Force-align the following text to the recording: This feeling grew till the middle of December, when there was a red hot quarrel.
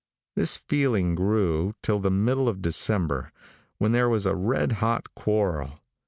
This 0.35 0.57
feeling 0.57 1.13
grew 1.13 1.75
till 1.83 1.99
the 1.99 2.09
middle 2.09 2.49
of 2.49 2.59
December, 2.63 3.31
when 3.77 3.91
there 3.91 4.09
was 4.09 4.25
a 4.25 4.33
red 4.33 4.71
hot 4.81 5.13
quarrel. 5.13 5.81